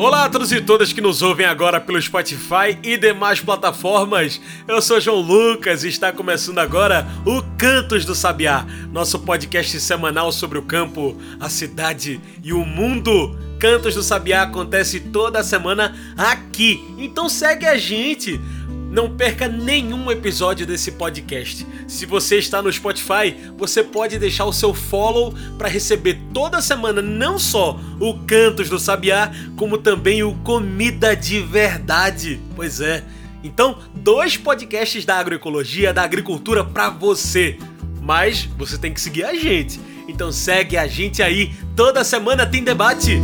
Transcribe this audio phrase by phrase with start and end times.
[0.00, 4.40] Olá a todos e todas que nos ouvem agora pelo Spotify e demais plataformas.
[4.66, 10.32] Eu sou João Lucas e está começando agora o Cantos do Sabiá, nosso podcast semanal
[10.32, 13.38] sobre o campo, a cidade e o mundo.
[13.58, 18.40] Cantos do Sabiá acontece toda semana aqui, então segue a gente.
[18.90, 21.64] Não perca nenhum episódio desse podcast.
[21.86, 27.00] Se você está no Spotify, você pode deixar o seu follow para receber toda semana
[27.00, 32.40] não só o Cantos do Sabiá, como também o Comida de Verdade.
[32.56, 33.04] Pois é.
[33.44, 37.56] Então, dois podcasts da agroecologia, da agricultura para você.
[38.02, 39.78] Mas você tem que seguir a gente.
[40.08, 41.54] Então segue a gente aí.
[41.76, 43.20] Toda semana tem debate.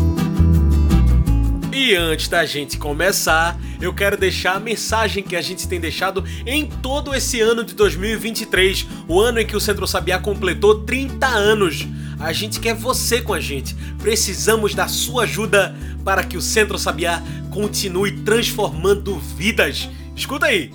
[1.78, 6.24] E antes da gente começar, eu quero deixar a mensagem que a gente tem deixado
[6.46, 11.26] em todo esse ano de 2023, o ano em que o Centro Sabiá completou 30
[11.26, 11.86] anos.
[12.18, 13.74] A gente quer você com a gente.
[13.98, 19.90] Precisamos da sua ajuda para que o Centro Sabiá continue transformando vidas.
[20.16, 20.72] Escuta aí.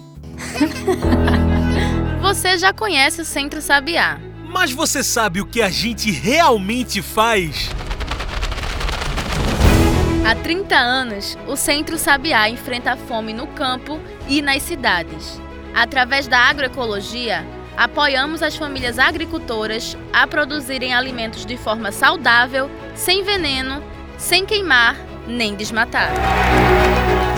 [2.21, 4.19] Você já conhece o Centro Sabiá.
[4.47, 7.71] Mas você sabe o que a gente realmente faz?
[10.23, 15.41] Há 30 anos, o Centro Sabiá enfrenta a fome no campo e nas cidades.
[15.73, 23.83] Através da agroecologia, apoiamos as famílias agricultoras a produzirem alimentos de forma saudável, sem veneno,
[24.17, 24.95] sem queimar
[25.27, 26.11] nem desmatar.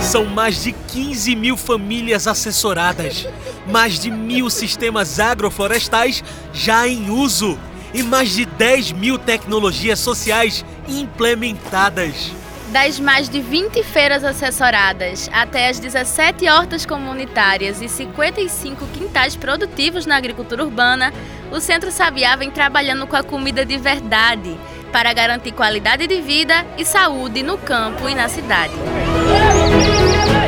[0.00, 3.26] São mais de 15 mil famílias assessoradas,
[3.66, 7.58] mais de mil sistemas agroflorestais já em uso
[7.94, 12.43] e mais de 10 mil tecnologias sociais implementadas.
[12.74, 20.06] Das mais de 20 feiras assessoradas até as 17 hortas comunitárias e 55 quintais produtivos
[20.06, 21.14] na agricultura urbana,
[21.52, 24.58] o Centro Sabiá vem trabalhando com a comida de verdade
[24.90, 28.74] para garantir qualidade de vida e saúde no campo e na cidade.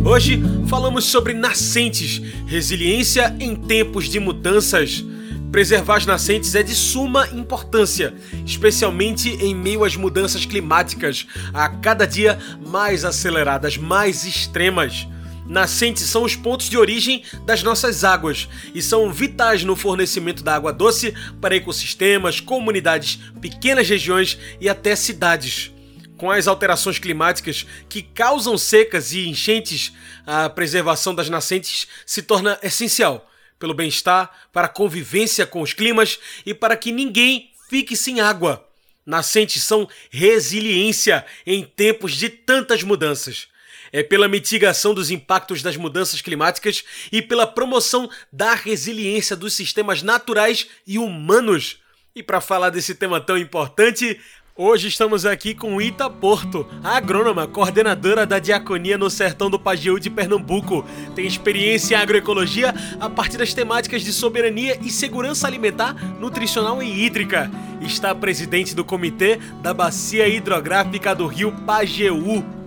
[0.04, 5.02] Hoje falamos sobre nascentes, resiliência em tempos de mudanças.
[5.50, 8.12] Preservar as nascentes é de suma importância,
[8.44, 15.08] especialmente em meio às mudanças climáticas, a cada dia mais aceleradas, mais extremas.
[15.46, 20.54] Nascentes são os pontos de origem das nossas águas e são vitais no fornecimento da
[20.54, 25.70] água doce para ecossistemas, comunidades, pequenas regiões e até cidades.
[26.16, 29.92] Com as alterações climáticas que causam secas e enchentes,
[30.26, 33.28] a preservação das nascentes se torna essencial
[33.58, 38.66] pelo bem-estar, para a convivência com os climas e para que ninguém fique sem água.
[39.06, 43.48] Nascentes são resiliência em tempos de tantas mudanças
[43.94, 46.82] é pela mitigação dos impactos das mudanças climáticas
[47.12, 51.78] e pela promoção da resiliência dos sistemas naturais e humanos.
[52.12, 54.20] E para falar desse tema tão importante,
[54.56, 59.98] Hoje estamos aqui com Ita Porto, a agrônoma, coordenadora da Diaconia no Sertão do Pajeú
[59.98, 60.86] de Pernambuco.
[61.12, 67.04] Tem experiência em agroecologia a partir das temáticas de soberania e segurança alimentar, nutricional e
[67.04, 67.50] hídrica.
[67.80, 72.63] Está presidente do Comitê da Bacia Hidrográfica do Rio Pajeú.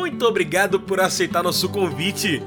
[0.00, 2.42] Muito obrigado por aceitar nosso convite.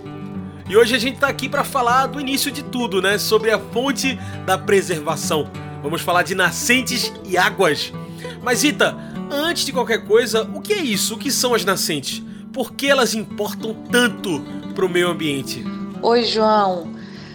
[0.68, 3.20] E hoje a gente está aqui para falar do início de tudo, né?
[3.20, 5.48] Sobre a fonte da preservação.
[5.84, 7.94] Vamos falar de nascentes e águas.
[8.42, 8.98] Mas Ita,
[9.30, 11.14] antes de qualquer coisa, o que é isso?
[11.14, 12.24] O que são as nascentes?
[12.52, 15.64] Por que elas importam tanto para o meio ambiente?
[16.02, 16.92] Oi, João.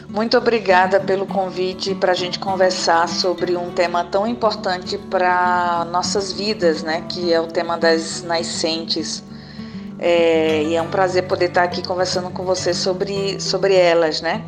[0.08, 6.32] Muito obrigada pelo convite para a gente conversar sobre um tema tão importante para nossas
[6.32, 7.02] vidas, né?
[7.08, 9.22] Que é o tema das nascentes.
[9.98, 14.44] É, e é um prazer poder estar aqui conversando com você sobre, sobre elas, né?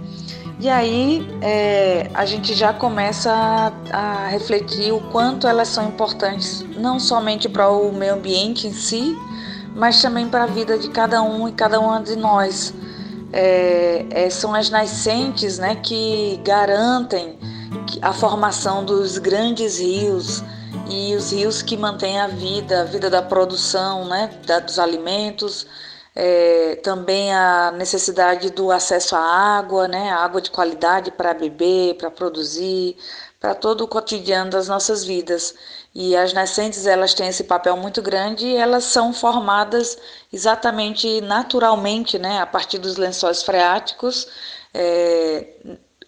[0.61, 6.63] E aí é, a gente já começa a, a, refletir o quanto elas são importantes,
[6.77, 9.17] não somente para o meio ambiente em si,
[9.75, 12.75] mas também para a vida de cada um e cada uma de nós.
[13.33, 17.39] É, é, são as nascentes né, que garantem
[18.03, 20.45] a formação dos grandes rios
[20.89, 25.67] e os rios que mantêm a vida, a vida da produção né, da, dos alimentos,
[26.15, 32.11] é, também a necessidade do acesso à água, né, água de qualidade para beber, para
[32.11, 32.97] produzir,
[33.39, 35.55] para todo o cotidiano das nossas vidas.
[35.95, 39.99] E as nascentes elas têm esse papel muito grande e elas são formadas
[40.33, 44.29] exatamente naturalmente, né, a partir dos lençóis freáticos.
[44.75, 45.47] É,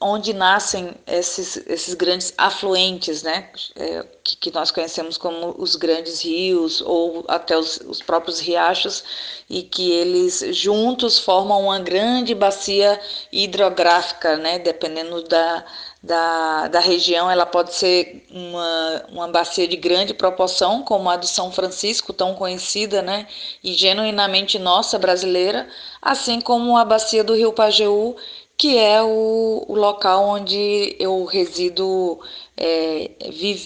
[0.02, 6.20] onde nascem esses, esses grandes afluentes, né, é, que, que, nós conhecemos como os grandes
[6.22, 9.04] rios ou até os, os, próprios riachos,
[9.48, 13.00] e que eles juntos formam uma grande bacia
[13.30, 15.64] hidrográfica, né, dependendo da,
[16.02, 21.26] da, da região, ela pode ser uma, uma bacia de grande proporção, como a do
[21.26, 23.26] São Francisco, tão conhecida, né,
[23.62, 25.68] e genuinamente nossa brasileira,
[26.00, 28.16] assim como a bacia do Rio Pajeú,
[28.62, 32.20] que é o, o local onde eu resido
[32.56, 33.10] é,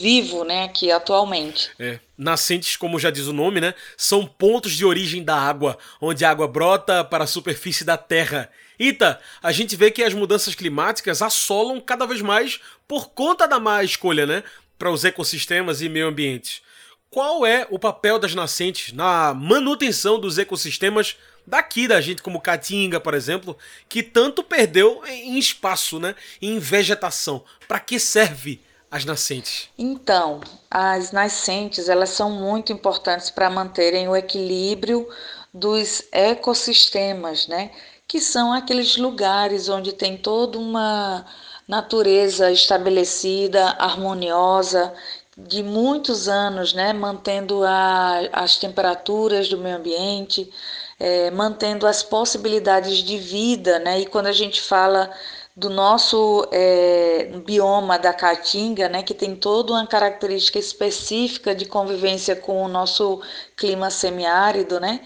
[0.01, 1.71] vivo, né, aqui atualmente.
[1.79, 2.01] É.
[2.17, 6.31] Nascentes, como já diz o nome, né, são pontos de origem da água, onde a
[6.31, 8.51] água brota para a superfície da terra.
[8.79, 12.59] Ita, a gente vê que as mudanças climáticas assolam cada vez mais
[12.89, 14.43] por conta da má escolha, né,
[14.79, 16.63] para os ecossistemas e meio ambiente.
[17.11, 22.99] Qual é o papel das nascentes na manutenção dos ecossistemas daqui da gente, como Caatinga,
[22.99, 23.57] por exemplo,
[23.89, 26.15] que tanto perdeu em espaço, né?
[26.41, 27.45] Em vegetação.
[27.69, 28.61] Para que serve
[28.91, 29.69] as nascentes?
[29.79, 30.41] Então,
[30.71, 35.09] as nascentes, elas são muito importantes para manterem o equilíbrio
[35.53, 37.71] dos ecossistemas, né?
[38.07, 41.27] Que são aqueles lugares onde tem toda uma
[41.67, 44.93] natureza estabelecida, harmoniosa,
[45.37, 50.51] de muitos anos, né, mantendo a, as temperaturas do meio ambiente,
[50.99, 54.01] é, mantendo as possibilidades de vida, né?
[54.01, 55.11] E quando a gente fala
[55.57, 62.37] do nosso é, bioma da Caatinga, né, que tem toda uma característica específica de convivência
[62.37, 63.23] com o nosso
[63.57, 65.01] clima semiárido, né,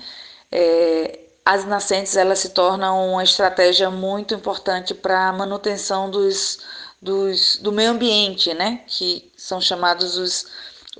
[0.50, 6.58] é, as nascentes elas se tornam uma estratégia muito importante para a manutenção dos,
[7.00, 10.46] dos, do meio ambiente, né, que são chamados os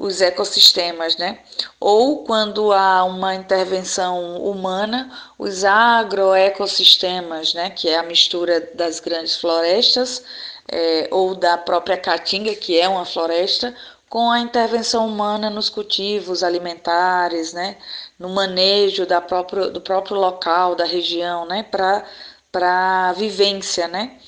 [0.00, 1.41] os ecossistemas, né?
[1.79, 7.69] Ou quando há uma intervenção humana, os agroecossistemas, né?
[7.69, 10.25] Que é a mistura das grandes florestas
[10.67, 13.76] é, ou da própria caatinga, que é uma floresta,
[14.08, 17.76] com a intervenção humana nos cultivos alimentares, né?
[18.19, 21.62] No manejo da próprio, do próprio local, da região, né?
[21.62, 22.05] Para
[22.50, 24.19] para vivência, né?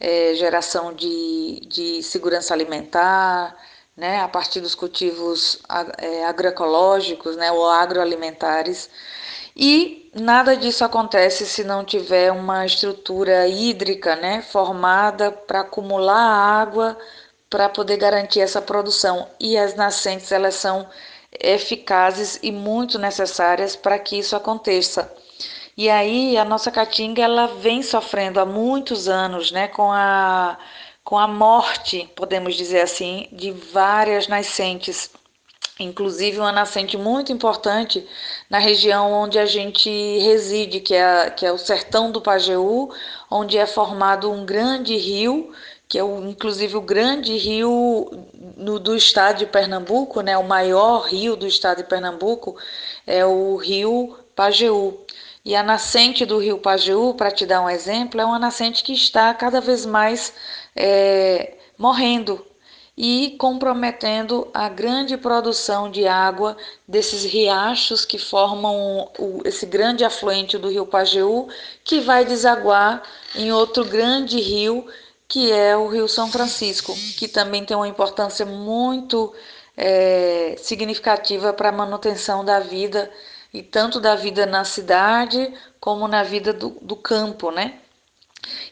[0.00, 3.56] É, geração de, de segurança alimentar,
[3.98, 5.60] né, a partir dos cultivos
[5.98, 8.88] é, agroecológicos né, ou agroalimentares.
[9.56, 16.96] E nada disso acontece se não tiver uma estrutura hídrica né, formada para acumular água
[17.50, 19.28] para poder garantir essa produção.
[19.40, 20.88] E as nascentes elas são
[21.32, 25.12] eficazes e muito necessárias para que isso aconteça.
[25.76, 30.56] E aí a nossa caatinga ela vem sofrendo há muitos anos, né, com a
[31.08, 35.10] com a morte, podemos dizer assim, de várias nascentes,
[35.80, 38.06] inclusive uma nascente muito importante
[38.50, 39.88] na região onde a gente
[40.18, 42.92] reside, que é, que é o sertão do Pajeú,
[43.30, 45.50] onde é formado um grande rio,
[45.88, 48.10] que é o, inclusive o grande rio
[48.54, 52.54] no, do estado de Pernambuco, né, o maior rio do estado de Pernambuco,
[53.06, 55.06] é o rio Pajeú.
[55.42, 58.92] E a nascente do rio Pajeú, para te dar um exemplo, é uma nascente que
[58.92, 60.34] está cada vez mais
[60.78, 62.46] é, morrendo
[62.96, 66.56] e comprometendo a grande produção de água
[66.86, 71.48] desses riachos que formam o, esse grande afluente do rio Pajeú,
[71.84, 73.02] que vai desaguar
[73.34, 74.86] em outro grande rio,
[75.28, 79.32] que é o Rio São Francisco, que também tem uma importância muito
[79.76, 83.10] é, significativa para a manutenção da vida,
[83.52, 87.78] e tanto da vida na cidade como na vida do, do campo, né?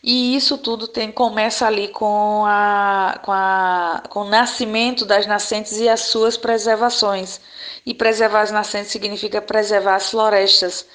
[0.02, 5.78] E isso tudo tem, começa ali com, a, com, a, com o nascimento das nascentes
[5.78, 7.40] e as suas preservações.
[7.84, 10.86] E preservar as nascentes significa preservar as florestas.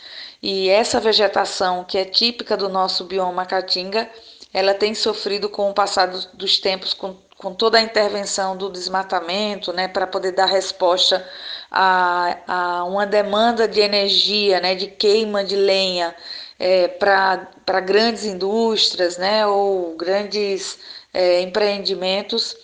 [0.41, 4.09] E essa vegetação, que é típica do nosso bioma caatinga,
[4.53, 9.71] ela tem sofrido com o passar dos tempos, com, com toda a intervenção do desmatamento,
[9.71, 11.25] né, para poder dar resposta
[11.69, 16.13] a, a uma demanda de energia, né, de queima de lenha
[16.61, 20.77] é, para grandes indústrias né, ou grandes
[21.11, 22.55] é, empreendimentos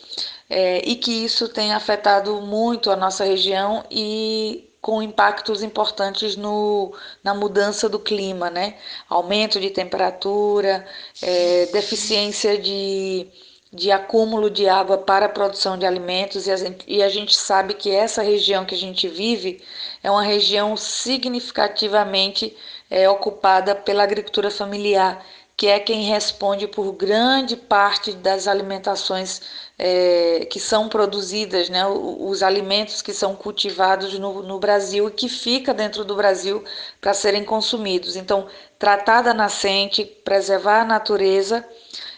[0.47, 6.93] é, e que isso tem afetado muito a nossa região e com impactos importantes no,
[7.23, 8.75] na mudança do clima, né?
[9.09, 10.85] Aumento de temperatura,
[11.21, 13.27] é, deficiência de,
[13.73, 17.35] de acúmulo de água para a produção de alimentos, e a, gente, e a gente
[17.35, 19.61] sabe que essa região que a gente vive
[20.01, 22.55] é uma região significativamente
[22.89, 25.23] é, ocupada pela agricultura familiar
[25.57, 29.41] que é quem responde por grande parte das alimentações
[29.77, 35.27] é, que são produzidas, né, os alimentos que são cultivados no, no Brasil e que
[35.27, 36.63] fica dentro do Brasil
[37.01, 38.15] para serem consumidos.
[38.15, 41.67] Então, tratar da nascente, preservar a natureza,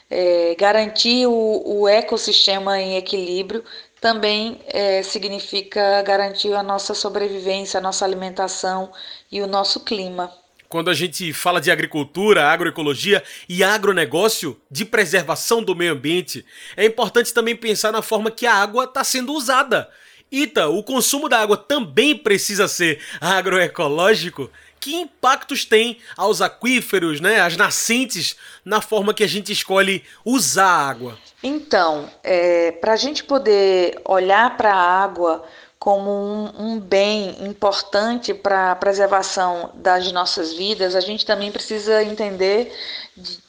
[0.09, 3.63] é, garantir o, o, ecossistema em equilíbrio,
[4.01, 8.91] também é, significa garantir a nossa sobrevivência, a nossa alimentação
[9.31, 10.33] e o nosso clima
[10.69, 16.45] quando a gente fala de agricultura, agroecologia e agronegócio, de preservação do meio ambiente,
[16.77, 19.89] é importante também pensar na forma que a água está sendo usada.
[20.31, 24.51] Ita, o consumo da água também precisa ser agroecológico?
[24.79, 30.67] Que impactos tem aos aquíferos, né, às nascentes, na forma que a gente escolhe usar
[30.67, 31.17] a água?
[31.41, 35.43] Então, é, para a gente poder olhar para a água
[35.79, 42.03] como um, um bem importante para a preservação das nossas vidas, a gente também precisa
[42.03, 42.75] entender
[43.15, 43.39] de,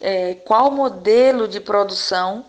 [0.00, 2.44] é, qual modelo de produção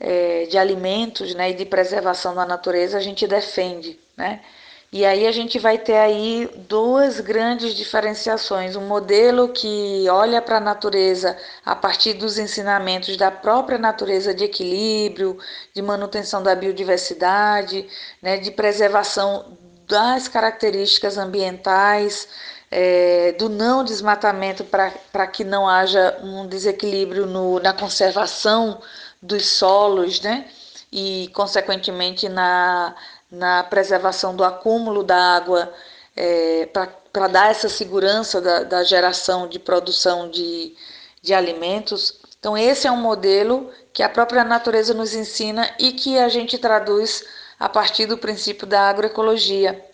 [0.00, 3.98] é, de alimentos né, e de preservação da natureza a gente defende.
[4.16, 4.42] Né?
[4.90, 8.74] E aí a gente vai ter aí duas grandes diferenciações.
[8.74, 14.44] Um modelo que olha para a natureza a partir dos ensinamentos da própria natureza de
[14.44, 15.38] equilíbrio,
[15.74, 17.86] de manutenção da biodiversidade,
[18.22, 22.26] né, de preservação das características ambientais,
[22.70, 28.80] é, do não desmatamento para que não haja um desequilíbrio no, na conservação
[29.20, 30.46] dos solos, né?
[30.90, 32.94] E, consequentemente, na
[33.30, 35.72] na preservação do acúmulo da água
[36.16, 36.66] é,
[37.12, 40.74] para dar essa segurança da, da, geração de produção de,
[41.22, 42.20] de alimentos.
[42.38, 46.58] Então, esse é um modelo que a própria natureza nos ensina e que a gente
[46.58, 47.24] traduz
[47.58, 49.84] a partir do princípio da agroecologia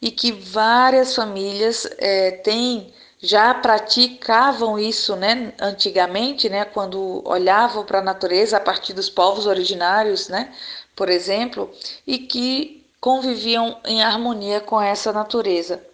[0.00, 8.00] e que várias famílias é, têm já praticavam isso, né, antigamente, né, quando olhavam para
[8.00, 10.52] a natureza a partir dos povos originários, né,
[10.96, 11.70] por exemplo,
[12.04, 15.84] e que conviviam em harmonia com essa natureza.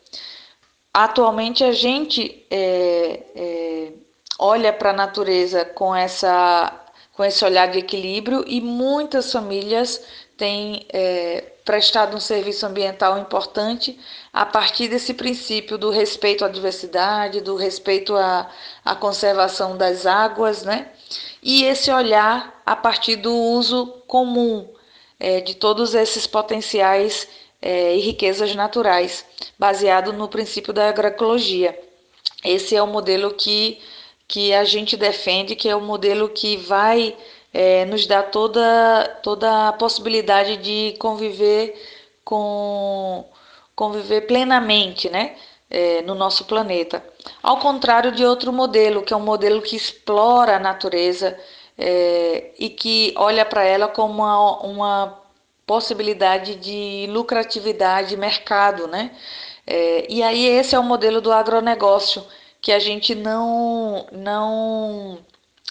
[0.92, 3.92] Atualmente a gente é, é,
[4.38, 6.70] olha para a natureza com, essa,
[7.14, 10.04] com esse olhar de equilíbrio e muitas famílias
[10.36, 13.98] têm é, prestado um serviço ambiental importante
[14.30, 18.50] a partir desse princípio do respeito à diversidade, do respeito à,
[18.84, 20.90] à conservação das águas, né?
[21.42, 24.68] E esse olhar a partir do uso comum
[25.18, 27.28] é, de todos esses potenciais
[27.60, 29.24] é, e riquezas naturais,
[29.58, 31.78] baseado no princípio da agroecologia.
[32.44, 33.80] Esse é o modelo que,
[34.26, 37.16] que a gente defende, que é o modelo que vai
[37.52, 41.74] é, nos dar toda, toda a possibilidade de conviver
[42.24, 43.24] com
[43.74, 45.36] conviver plenamente, né?
[45.70, 47.04] É, no nosso planeta.
[47.42, 51.38] Ao contrário de outro modelo, que é um modelo que explora a natureza,
[51.78, 55.22] é, e que olha para ela como uma, uma
[55.66, 59.12] possibilidade de lucratividade, mercado, né?
[59.66, 62.24] É, e aí esse é o modelo do agronegócio
[62.60, 65.18] que a gente não não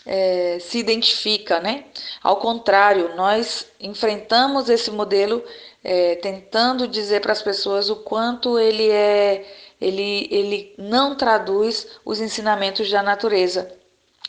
[0.06, 1.86] é, se identifica, né?
[2.24, 5.44] Ao contrário, nós enfrentamos esse modelo
[5.84, 9.46] é, tentando dizer para as pessoas o quanto ele é
[9.80, 13.72] ele, ele não traduz os ensinamentos da natureza.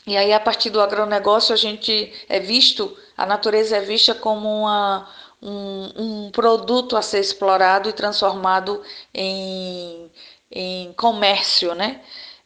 [0.08, 4.48] E aí, a partir do agronegócio, a gente é visto, a natureza é vista como
[4.62, 5.06] uma,
[5.42, 10.10] um, um produto a ser explorado e transformado em,
[10.50, 12.00] em comércio, né?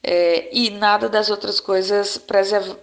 [0.04, 2.21] É, e nada das outras coisas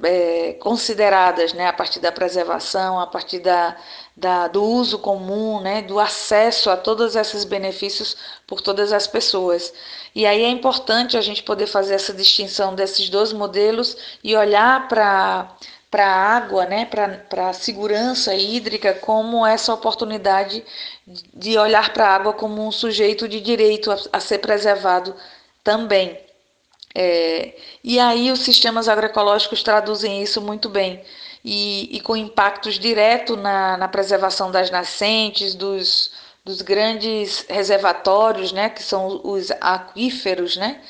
[0.04, 1.68] é, consideradas, né?
[1.68, 3.76] A partir da preservação, a partir da,
[4.16, 5.82] da, do uso comum, né?
[5.82, 8.16] Do acesso a todos esses benefícios
[8.48, 9.74] por todas as pessoas.
[10.16, 14.88] E aí é importante a gente poder fazer essa distinção desses dois modelos e olhar
[14.88, 15.56] para
[15.92, 20.64] para a água, né, para a segurança hídrica, como essa oportunidade
[21.34, 25.16] de olhar para a água como um sujeito de direito a, a ser preservado
[25.64, 26.29] também.
[26.96, 31.02] É, e aí os sistemas agroecológicos traduzem isso muito bem.
[31.44, 36.12] E, e com impactos diretos na, na preservação das nascentes, dos,
[36.44, 40.82] dos grandes reservatórios, né, que são os aquíferos, né,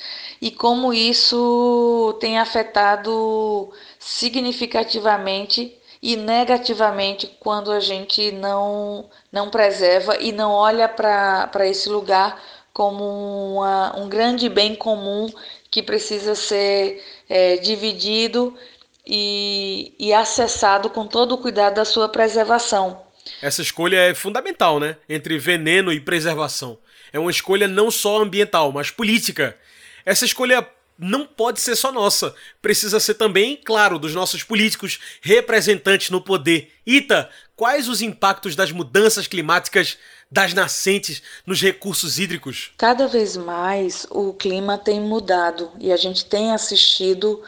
[0.42, 10.32] e como isso tem afetado significativamente e negativamente quando a gente não, não preserva e
[10.32, 12.42] não olha para esse lugar
[12.74, 15.30] como uma, um grande bem comum
[15.72, 18.58] que precisa ser é, dividido
[19.06, 23.04] e, e acessado com todo o cuidado da sua preservação.
[23.42, 24.98] Essa escolha é fundamental, né?
[25.08, 26.78] Entre veneno e preservação.
[27.12, 29.58] É uma escolha não só ambiental, mas política.
[30.06, 32.36] Essa escolha não pode ser só nossa.
[32.62, 36.72] Precisa ser também, claro, dos nossos políticos representantes no poder.
[36.86, 39.98] Ita, quais os impactos das mudanças climáticas
[40.32, 42.72] das nascentes nos recursos hídricos?
[42.78, 47.44] Cada vez mais o clima tem mudado e a gente tem assistido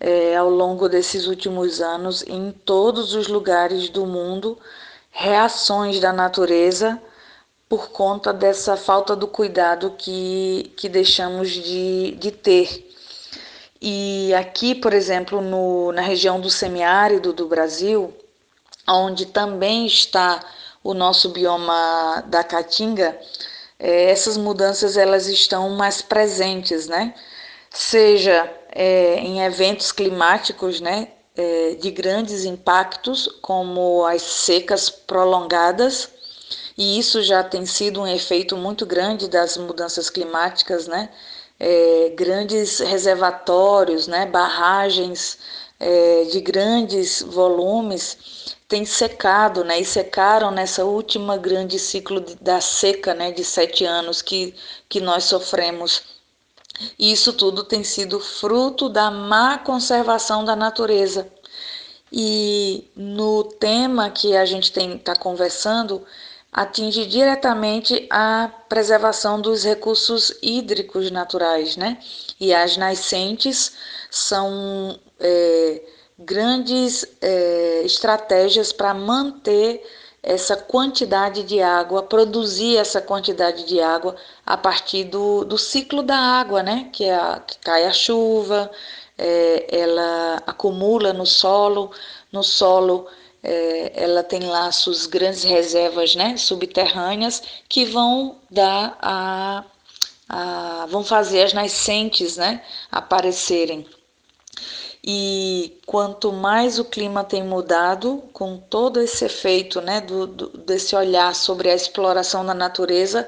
[0.00, 4.56] é, ao longo desses últimos anos em todos os lugares do mundo
[5.10, 6.98] reações da natureza
[7.68, 12.90] por conta dessa falta do cuidado que, que deixamos de, de ter.
[13.78, 18.14] E aqui, por exemplo, no, na região do semiárido do Brasil,
[18.88, 20.40] onde também está
[20.82, 23.18] o nosso bioma da Caatinga,
[23.78, 27.14] é, essas mudanças elas estão mais presentes, né?
[27.70, 31.08] Seja é, em eventos climáticos, né?
[31.36, 36.10] É, de grandes impactos, como as secas prolongadas,
[36.76, 41.08] e isso já tem sido um efeito muito grande das mudanças climáticas, né?
[41.58, 44.24] É, grandes reservatórios, né?
[44.26, 45.38] barragens
[45.78, 48.16] é, de grandes volumes
[48.70, 49.80] têm secado, né?
[49.80, 53.32] E secaram nessa última grande ciclo de, da seca, né?
[53.32, 54.54] De sete anos que,
[54.88, 56.02] que nós sofremos.
[56.98, 61.26] E isso tudo tem sido fruto da má conservação da natureza.
[62.12, 66.06] E no tema que a gente está conversando,
[66.52, 71.98] atinge diretamente a preservação dos recursos hídricos naturais, né?
[72.38, 73.72] E as nascentes
[74.10, 75.82] são é,
[76.20, 79.82] grandes é, estratégias para manter
[80.22, 86.16] essa quantidade de água, produzir essa quantidade de água a partir do, do ciclo da
[86.16, 86.90] água, né?
[86.92, 88.70] Que, é a, que cai a chuva,
[89.16, 91.90] é, ela acumula no solo,
[92.30, 93.06] no solo
[93.42, 99.64] é, ela tem suas grandes reservas né, subterrâneas que vão dar a,
[100.28, 103.86] a vão fazer as nascentes né, aparecerem.
[105.02, 110.94] E quanto mais o clima tem mudado, com todo esse efeito né, do, do, desse
[110.94, 113.26] olhar sobre a exploração da natureza,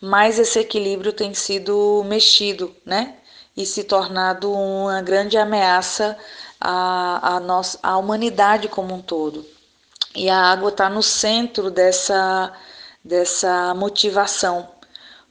[0.00, 3.16] mais esse equilíbrio tem sido mexido, né?
[3.56, 6.16] E se tornado uma grande ameaça
[6.60, 9.46] à, à, nossa, à humanidade como um todo.
[10.14, 12.52] E a água está no centro dessa,
[13.02, 14.68] dessa motivação,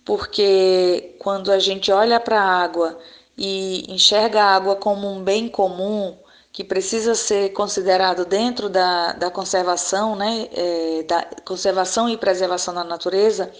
[0.03, 2.97] porque quando a gente olha para a água
[3.37, 6.17] e enxerga a água como um bem comum
[6.51, 12.83] que precisa ser considerado dentro da, da conservação, né, é, da conservação e preservação da
[12.83, 13.51] natureza,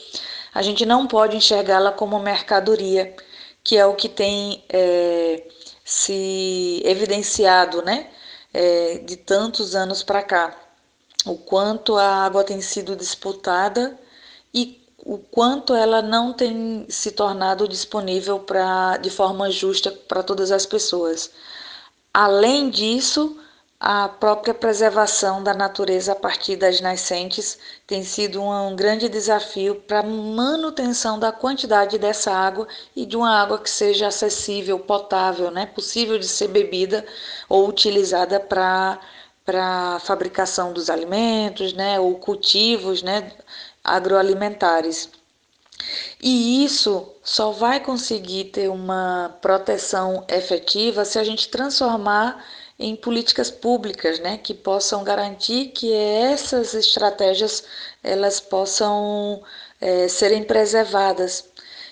[0.54, 3.14] a gente não pode enxergá-la como mercadoria,
[3.62, 5.46] que é o que tem é,
[5.84, 8.08] se evidenciado, né,
[8.54, 10.56] é, de tantos anos para cá,
[11.26, 14.00] o quanto a água tem sido disputada
[14.54, 20.52] e o quanto ela não tem se tornado disponível para de forma justa para todas
[20.52, 21.32] as pessoas.
[22.12, 23.38] Além disso,
[23.80, 30.00] a própria preservação da natureza a partir das nascentes tem sido um, grande desafio para
[30.00, 35.68] a manutenção da quantidade dessa água e de uma água que seja acessível, potável, né?
[35.68, 37.06] possível de ser bebida
[37.48, 39.00] ou utilizada para
[39.46, 43.32] para fabricação dos alimentos, né, ou cultivos, né,
[43.86, 45.10] agroalimentares.
[46.22, 52.44] E isso só vai conseguir ter uma proteção efetiva se a gente transformar
[52.78, 57.64] em políticas públicas, né, que possam garantir que essas estratégias
[58.04, 59.42] elas possam
[59.80, 61.46] é, serem preservadas.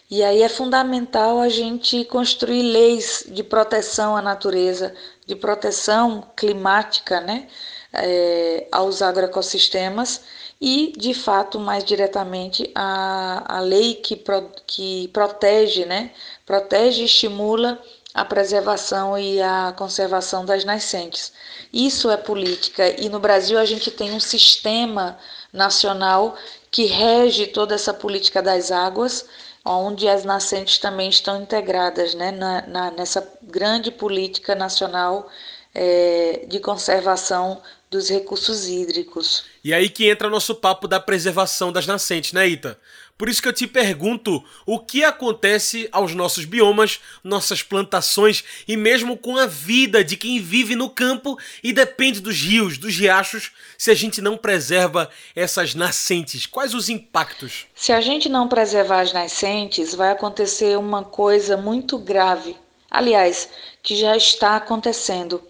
[0.10, 4.93] E aí é fundamental a gente construir leis de proteção à natureza,
[5.25, 7.47] de proteção climática, né,
[7.93, 10.21] é, aos agroecossistemas
[10.65, 16.12] e, de fato, mais diretamente a, a lei que, pro, que protege, né,
[16.45, 17.78] protege e estimula
[18.13, 21.34] a preservação e a conservação das nascentes.
[21.73, 22.88] Isso é política.
[22.97, 25.17] E no Brasil a gente tem um sistema
[25.52, 26.34] nacional
[26.71, 29.26] que rege toda essa política das águas,
[29.65, 35.28] onde as nascentes também estão integradas né, na, na nessa grande política nacional
[35.76, 37.62] é, de conservação
[37.93, 39.45] dos recursos hídricos.
[39.63, 42.79] E aí que entra nosso papo da preservação das nascentes, né, Ita?
[43.15, 48.75] Por isso que eu te pergunto o que acontece aos nossos biomas, nossas plantações e
[48.75, 53.51] mesmo com a vida de quem vive no campo e depende dos rios, dos riachos,
[53.77, 56.47] se a gente não preserva essas nascentes.
[56.47, 57.67] Quais os impactos?
[57.75, 62.58] Se a gente não preservar as nascentes, vai acontecer uma coisa muito grave.
[62.89, 63.47] Aliás,
[63.84, 65.41] que já está acontecendo.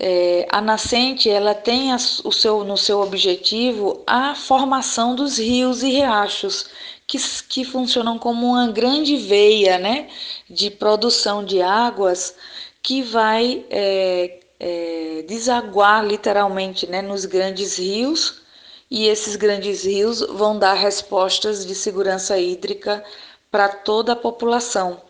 [0.00, 5.82] É, a nascente ela tem a, o seu, no seu objetivo a formação dos rios
[5.82, 6.70] e riachos,
[7.06, 10.08] que, que funcionam como uma grande veia né,
[10.48, 12.34] de produção de águas
[12.82, 18.42] que vai é, é, desaguar literalmente né, nos grandes rios,
[18.90, 23.04] e esses grandes rios vão dar respostas de segurança hídrica
[23.50, 25.07] para toda a população.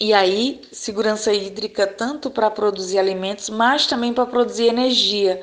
[0.00, 5.42] E aí, segurança hídrica tanto para produzir alimentos, mas também para produzir energia,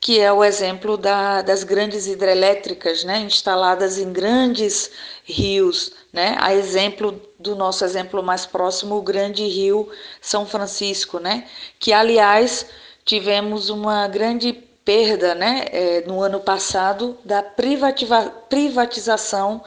[0.00, 4.90] que é o exemplo da, das grandes hidrelétricas, né, instaladas em grandes
[5.24, 11.46] rios, né, a exemplo do nosso exemplo mais próximo, o grande rio São Francisco, né,
[11.78, 12.64] que aliás
[13.04, 19.62] tivemos uma grande perda, né, é, no ano passado da privatização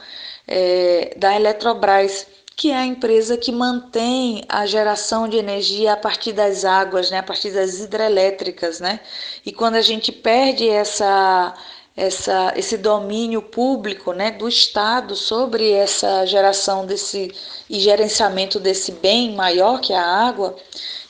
[0.48, 6.32] é, da Eletrobras que é a empresa que mantém a geração de energia a partir
[6.32, 9.00] das águas, né, a partir das hidrelétricas, né?
[9.44, 11.54] E quando a gente perde essa
[11.96, 17.32] essa, esse domínio público né, do Estado sobre essa geração desse
[17.70, 20.56] e gerenciamento desse bem maior que é a água,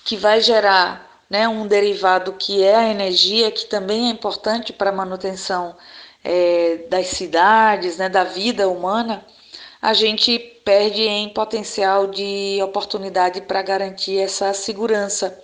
[0.04, 4.90] que vai gerar né, um derivado que é a energia, que também é importante para
[4.90, 5.74] a manutenção
[6.22, 9.24] é, das cidades, né, da vida humana,
[9.84, 15.38] a gente perde em potencial de oportunidade para garantir essa segurança.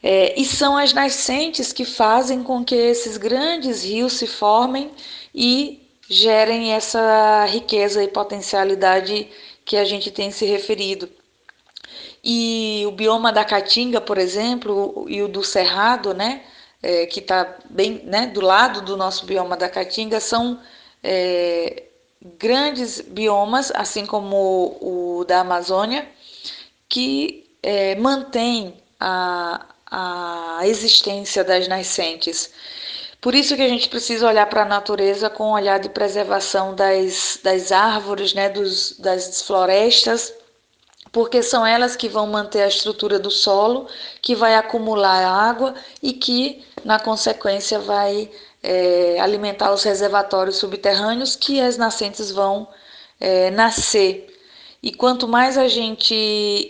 [0.00, 4.92] É, e são as nascentes que fazem com que esses grandes rios se formem
[5.34, 9.28] e gerem essa riqueza e potencialidade
[9.64, 11.08] que a gente tem se referido.
[12.22, 16.42] E o bioma da Caatinga, por exemplo, e o do Cerrado, né,
[16.80, 20.60] é, que está bem né, do lado do nosso bioma da Caatinga, são
[21.02, 21.87] é,
[22.22, 26.08] grandes biomas, assim como o da Amazônia,
[26.88, 32.50] que é, mantém a, a existência das nascentes.
[33.20, 36.74] Por isso que a gente precisa olhar para a natureza com um olhar de preservação
[36.74, 40.32] das, das árvores, né, dos, das florestas,
[41.10, 43.88] porque são elas que vão manter a estrutura do solo,
[44.22, 48.30] que vai acumular água e que, na consequência, vai
[48.62, 52.68] é, alimentar os reservatórios subterrâneos que as nascentes vão
[53.20, 54.26] é, nascer.
[54.82, 56.14] E quanto mais a gente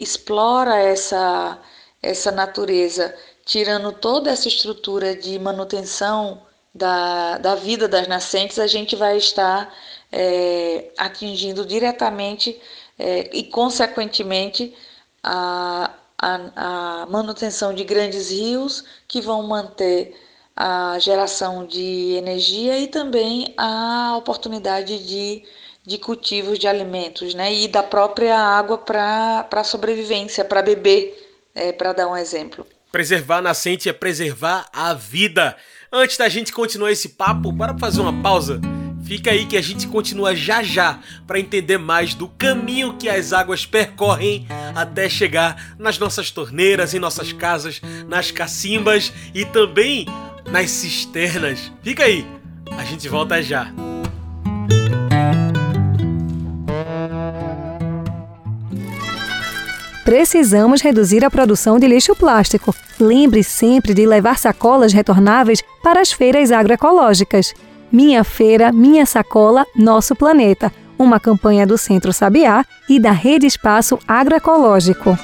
[0.01, 1.59] explora essa,
[2.03, 6.43] essa natureza, tirando toda essa estrutura de manutenção
[6.75, 9.73] da, da vida das nascentes, a gente vai estar
[10.13, 12.61] é, atingindo diretamente
[12.99, 14.75] é, e, consequentemente,
[15.23, 20.15] a, a, a manutenção de grandes rios que vão manter
[20.61, 25.45] a geração de energia e também a oportunidade de,
[25.87, 27.55] de cultivos de alimentos, né?
[27.55, 31.17] E da própria água para sobrevivência, para beber,
[31.55, 32.67] é, para dar um exemplo.
[32.91, 35.57] Preservar a nascente é preservar a vida.
[35.93, 38.61] Antes da gente continuar esse papo, bora fazer uma pausa.
[39.05, 43.33] Fica aí que a gente continua já já para entender mais do caminho que as
[43.33, 44.45] águas percorrem
[44.75, 50.05] até chegar nas nossas torneiras, em nossas casas, nas cacimbas e também
[50.51, 51.73] nas cisternas.
[51.83, 52.27] Fica aí,
[52.77, 53.73] a gente volta já.
[60.05, 62.75] Precisamos reduzir a produção de lixo plástico.
[62.99, 67.53] Lembre sempre de levar sacolas retornáveis para as feiras agroecológicas.
[67.93, 70.73] Minha Feira, Minha Sacola, Nosso Planeta.
[70.99, 75.17] Uma campanha do Centro Sabiá e da Rede Espaço Agroecológico.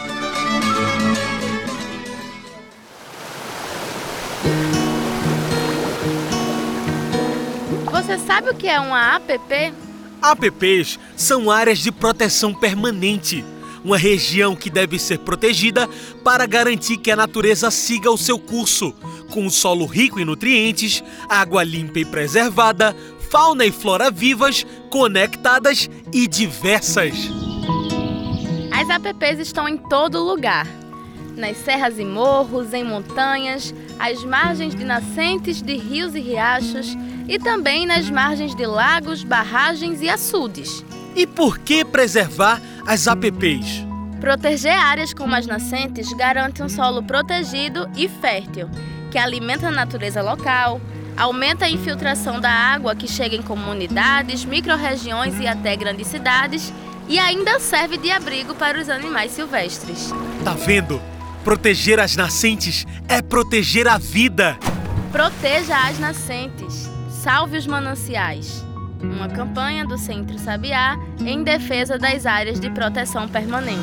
[8.04, 9.72] Você sabe o que é uma APP?
[10.20, 13.42] APPs são áreas de proteção permanente,
[13.82, 15.88] uma região que deve ser protegida
[16.22, 18.92] para garantir que a natureza siga o seu curso,
[19.30, 22.94] com o solo rico em nutrientes, água limpa e preservada,
[23.30, 27.14] fauna e flora vivas, conectadas e diversas.
[28.70, 30.66] As APPs estão em todo lugar.
[31.38, 36.94] Nas serras e morros, em montanhas, às margens de nascentes de rios e riachos
[37.28, 40.84] e também nas margens de lagos, barragens e açudes.
[41.16, 43.84] E por que preservar as APPs?
[44.20, 48.68] Proteger áreas como as nascentes garante um solo protegido e fértil,
[49.10, 50.80] que alimenta a natureza local,
[51.16, 56.72] aumenta a infiltração da água que chega em comunidades, microrregiões e até grandes cidades
[57.08, 60.10] e ainda serve de abrigo para os animais silvestres.
[60.42, 61.00] Tá vendo?
[61.44, 64.56] Proteger as nascentes é proteger a vida.
[65.12, 66.93] Proteja as nascentes.
[67.24, 68.62] Salve os mananciais.
[69.00, 73.80] Uma campanha do Centro Sabiá em defesa das áreas de proteção permanente.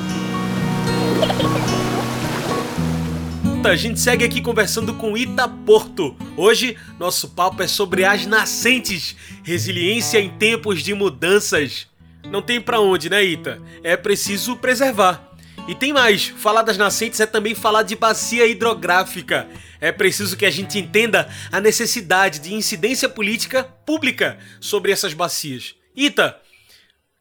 [3.64, 6.16] A gente segue aqui conversando com Ita Porto.
[6.38, 11.88] Hoje, nosso papo é sobre as nascentes, resiliência em tempos de mudanças.
[12.30, 13.60] Não tem para onde, né, Ita?
[13.84, 15.32] É preciso preservar.
[15.68, 19.48] E tem mais, falar das nascentes é também falar de bacia hidrográfica.
[19.82, 25.74] É preciso que a gente entenda a necessidade de incidência política pública sobre essas bacias.
[25.96, 26.40] Ita,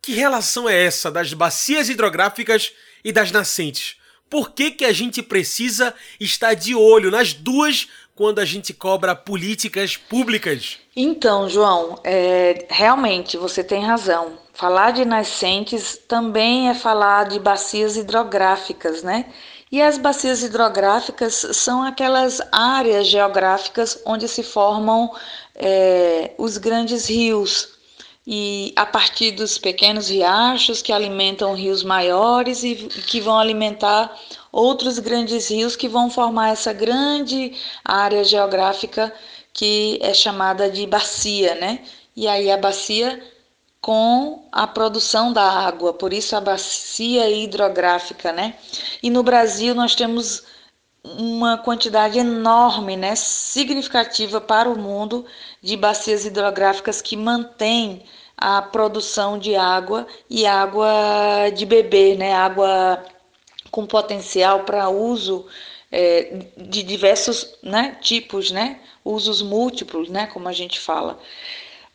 [0.03, 2.71] que relação é essa das bacias hidrográficas
[3.03, 3.97] e das nascentes?
[4.29, 9.17] Por que, que a gente precisa estar de olho nas duas quando a gente cobra
[9.17, 10.79] políticas públicas?
[10.95, 14.39] Então, João, é, realmente você tem razão.
[14.53, 19.25] Falar de nascentes também é falar de bacias hidrográficas, né?
[19.71, 25.15] E as bacias hidrográficas são aquelas áreas geográficas onde se formam
[25.55, 27.69] é, os grandes rios,
[28.27, 34.15] e a partir dos pequenos riachos que alimentam rios maiores e que vão alimentar
[34.53, 37.55] outros grandes rios que vão formar essa grande
[37.85, 39.13] área geográfica
[39.53, 41.81] que é chamada de bacia, né?
[42.15, 43.21] E aí a bacia
[43.81, 48.55] com a produção da água, por isso a bacia hidrográfica, né?
[49.03, 50.45] E no Brasil nós temos
[51.03, 55.25] uma quantidade enorme, né, significativa para o mundo
[55.63, 58.03] de bacias hidrográficas que mantêm
[58.37, 63.03] a produção de água e água de beber, né, água
[63.71, 65.47] com potencial para uso
[65.91, 71.19] é, de diversos né, tipos, né, usos múltiplos, né, como a gente fala.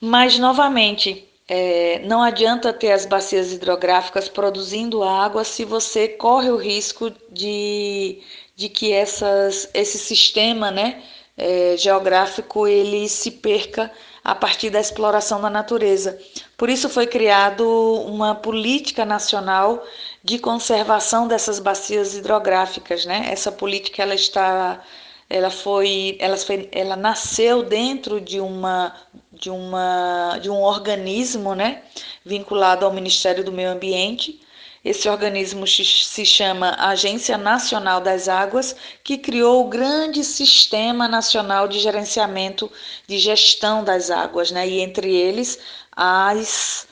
[0.01, 6.57] Mas novamente é, não adianta ter as bacias hidrográficas produzindo água se você corre o
[6.57, 8.21] risco de
[8.55, 11.03] de que essas, esse sistema né,
[11.37, 13.91] é, geográfico ele se perca
[14.23, 16.17] a partir da exploração da natureza.
[16.57, 17.63] Por isso foi criado
[18.07, 19.83] uma política nacional
[20.23, 23.27] de conservação dessas bacias hidrográficas, né?
[23.29, 24.81] Essa política ela está
[25.29, 28.95] ela foi ela, foi, ela nasceu dentro de uma
[29.31, 31.83] de uma de um organismo, né,
[32.23, 34.39] vinculado ao Ministério do Meio Ambiente,
[34.85, 41.79] esse organismo se chama Agência Nacional das Águas, que criou o grande Sistema Nacional de
[41.79, 42.71] Gerenciamento
[43.07, 44.67] de Gestão das Águas, né?
[44.69, 45.57] e entre eles
[45.91, 46.87] as,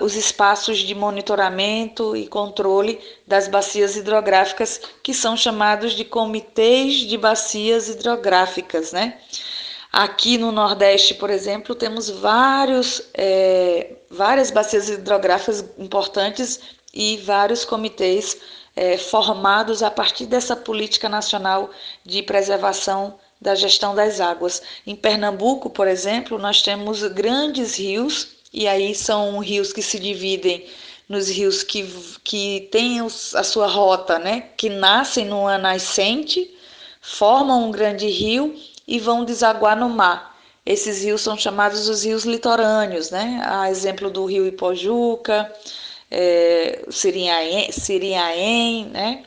[0.00, 7.18] os espaços de monitoramento e controle das bacias hidrográficas, que são chamados de comitês de
[7.18, 8.92] bacias hidrográficas.
[8.92, 9.18] Né?
[9.92, 16.60] Aqui no Nordeste, por exemplo, temos vários, é, várias bacias hidrográficas importantes
[16.92, 18.36] e vários comitês
[18.76, 21.70] é, formados a partir dessa política nacional
[22.04, 24.62] de preservação da gestão das águas.
[24.86, 30.64] Em Pernambuco, por exemplo, nós temos grandes rios, e aí são rios que se dividem
[31.08, 31.84] nos rios que,
[32.22, 36.48] que têm a sua rota, né, que nascem numa nascente,
[37.02, 38.54] formam um grande rio
[38.86, 40.34] e vão desaguar no mar.
[40.64, 43.42] Esses rios são chamados os rios litorâneos, né?
[43.44, 45.52] A exemplo do rio Ipojuca,
[46.10, 49.24] é, Sirinhaém, Sirinhaém né?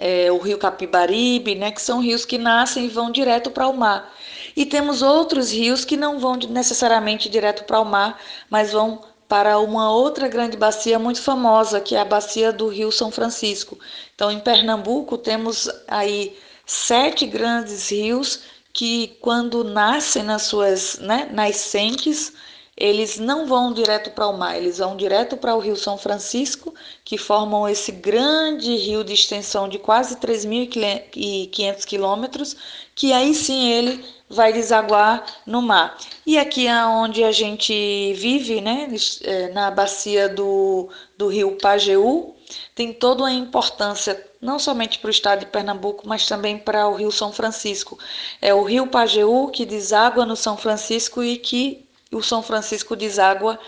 [0.00, 1.70] É, o rio Capibaribe, né?
[1.70, 4.10] que são rios que nascem e vão direto para o mar.
[4.56, 9.60] E temos outros rios que não vão necessariamente direto para o mar, mas vão para
[9.60, 13.78] uma outra grande bacia muito famosa, que é a bacia do Rio São Francisco.
[14.12, 16.36] Então, em Pernambuco, temos aí
[16.66, 18.40] sete grandes rios
[18.72, 22.32] que, quando nascem nas suas né, nascentes,
[22.80, 26.74] eles não vão direto para o mar, eles vão direto para o Rio São Francisco,
[27.04, 32.56] que formam esse grande rio de extensão de quase 3.500 quilômetros,
[32.94, 35.98] que aí sim ele vai desaguar no mar.
[36.24, 38.88] E aqui é onde a gente vive, né,
[39.24, 40.88] é, na bacia do,
[41.18, 42.34] do rio Pajeú,
[42.74, 46.94] tem toda uma importância, não somente para o estado de Pernambuco, mas também para o
[46.94, 47.98] rio São Francisco.
[48.40, 53.58] É o rio Pajeú que deságua no São Francisco e que o São Francisco deságua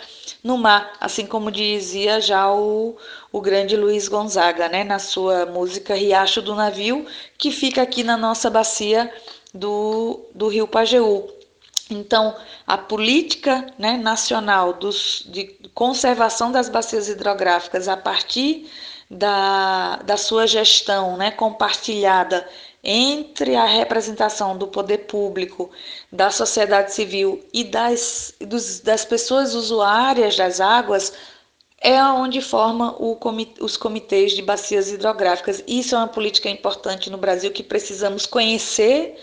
[0.43, 2.97] no mar, assim como dizia já o,
[3.31, 7.07] o grande Luiz Gonzaga, né, na sua música Riacho do Navio,
[7.39, 9.13] que fica aqui na nossa bacia
[9.55, 11.29] do, do Rio Pajeú.
[11.89, 12.35] Então,
[12.67, 18.69] a política né, nacional dos, de conservação das bacias hidrográficas a partir
[19.11, 22.49] da, da sua gestão né, compartilhada
[22.83, 25.71] entre a representação do poder público,
[26.11, 31.13] da sociedade civil e das, dos, das pessoas usuárias das águas
[31.83, 32.97] é onde forma
[33.61, 35.65] os comitês de bacias hidrográficas.
[35.67, 39.19] Isso é uma política importante no Brasil que precisamos conhecer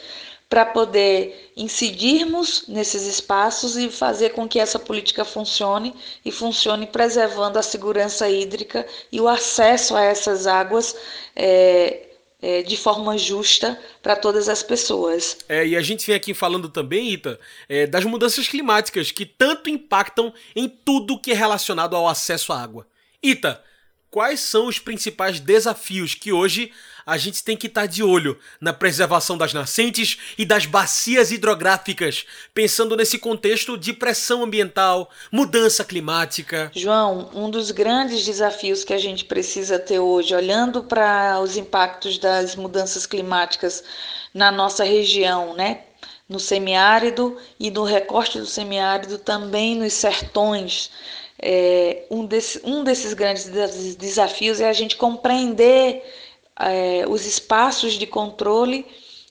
[0.50, 5.96] para poder incidirmos nesses espaços e fazer com que essa política funcione
[6.26, 10.96] e funcione preservando a segurança hídrica e o acesso a essas águas.
[11.36, 12.09] É,
[12.42, 15.38] é, de forma justa para todas as pessoas.
[15.48, 19.70] É, e a gente vem aqui falando também, Ita, é, das mudanças climáticas que tanto
[19.70, 22.88] impactam em tudo que é relacionado ao acesso à água.
[23.22, 23.62] Ita,
[24.12, 26.72] quais são os principais desafios que hoje
[27.10, 32.24] a gente tem que estar de olho na preservação das nascentes e das bacias hidrográficas,
[32.54, 36.72] pensando nesse contexto de pressão ambiental, mudança climática.
[36.76, 42.20] João, um dos grandes desafios que a gente precisa ter hoje, olhando para os impactos
[42.20, 43.84] das mudanças climáticas
[44.32, 45.82] na nossa região, né?
[46.28, 50.92] No semiárido e no recorte do semiárido, também nos sertões.
[51.42, 53.46] É, um, desse, um desses grandes
[53.96, 56.04] desafios é a gente compreender
[56.60, 58.86] é, os espaços de controle,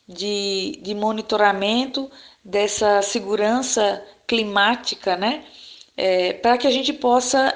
[0.08, 2.10] de, de monitoramento
[2.42, 5.44] dessa segurança climática, né?
[5.96, 7.52] É, para que a gente possa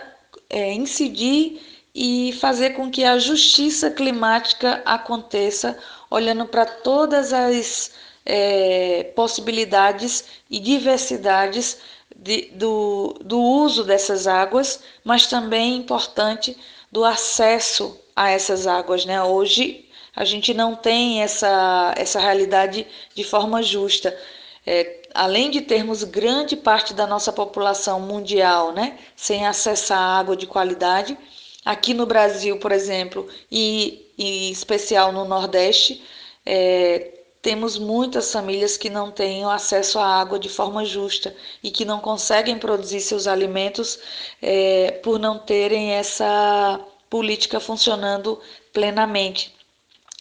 [0.51, 1.63] é, incidir
[1.95, 5.79] e fazer com que a justiça climática aconteça,
[6.11, 7.93] olhando para todas as
[8.25, 11.79] é, possibilidades e diversidades
[12.23, 16.57] de, do, do uso dessas águas, mas também importante
[16.91, 19.21] do acesso a essas águas, né?
[19.23, 24.17] Hoje a gente não tem essa, essa realidade de forma justa.
[24.65, 30.37] É, além de termos grande parte da nossa população mundial né, sem acesso à água
[30.37, 31.19] de qualidade,
[31.65, 36.01] aqui no Brasil, por exemplo, e, e em especial no Nordeste,
[36.47, 41.85] é, temos muitas famílias que não têm acesso à água de forma justa e que
[41.85, 43.99] não conseguem produzir seus alimentos
[44.41, 48.41] é, por não terem essa política funcionando
[48.73, 49.53] plenamente.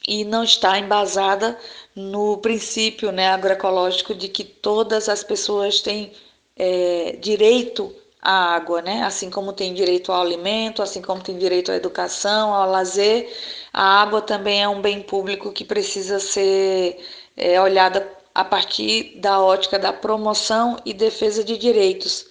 [0.08, 1.58] E não está embasada
[1.96, 6.12] no princípio né, agroecológico de que todas as pessoas têm
[6.58, 9.04] é, direito à água, né?
[9.04, 13.32] assim como tem direito ao alimento, assim como tem direito à educação, ao lazer,
[13.74, 17.00] a água também é um bem público que precisa ser
[17.36, 22.30] é, olhada a partir da ótica da promoção e defesa de direitos.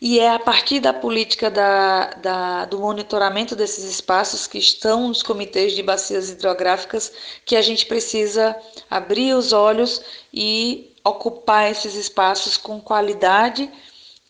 [0.00, 5.22] E é a partir da política da, da, do monitoramento desses espaços que estão nos
[5.22, 7.12] comitês de bacias hidrográficas
[7.44, 8.56] que a gente precisa
[8.90, 10.02] abrir os olhos
[10.34, 13.70] e ocupar esses espaços com qualidade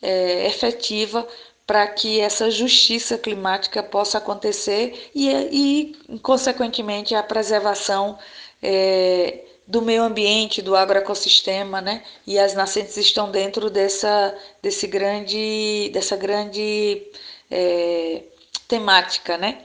[0.02, 1.26] é, efetiva
[1.66, 8.18] para que essa justiça climática possa acontecer e, e consequentemente, a preservação
[8.62, 12.02] é, do meio ambiente, do agroecossistema, né?
[12.26, 17.02] E as nascentes estão dentro dessa, desse grande, dessa grande
[17.50, 18.22] é,
[18.68, 19.62] temática, né?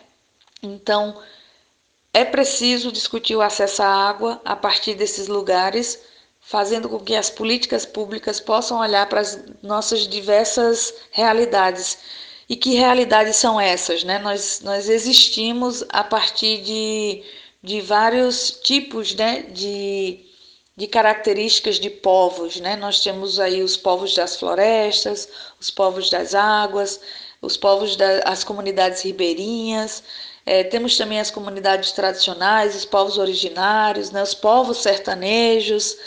[0.62, 1.20] Então,
[2.14, 6.00] é preciso discutir o acesso à água a partir desses lugares,
[6.50, 11.98] fazendo com que as políticas públicas possam olhar para as nossas diversas realidades.
[12.50, 14.04] E que realidades são essas?
[14.04, 14.20] Né?
[14.20, 17.24] Nós, nós existimos a partir de
[17.68, 20.20] de vários tipos né, de,
[20.76, 22.60] de características de povos.
[22.62, 22.76] Né?
[22.76, 25.28] Nós temos aí os povos das florestas,
[25.60, 27.00] os povos das águas,
[27.42, 30.04] os povos das comunidades ribeirinhas,
[30.46, 35.98] é, temos também as comunidades tradicionais, os povos originários, né, os povos sertanejos,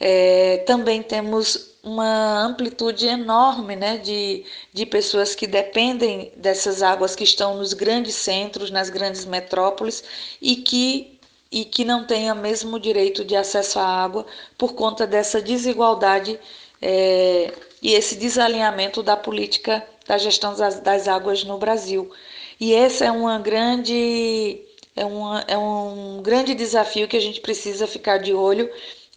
[0.00, 7.24] é, também temos uma amplitude enorme né, de, de pessoas que dependem dessas águas que
[7.24, 10.02] estão nos grandes centros, nas grandes metrópoles
[10.40, 11.18] e que,
[11.52, 16.38] e que não o mesmo direito de acesso à água por conta dessa desigualdade
[16.80, 22.10] é, e esse desalinhamento da política da gestão das, das águas no Brasil.
[22.58, 24.60] E esse é uma grande
[24.96, 28.68] é, uma, é um grande desafio que a gente precisa ficar de olho